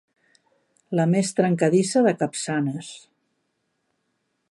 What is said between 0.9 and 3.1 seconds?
La més trencadissa de Capçanes.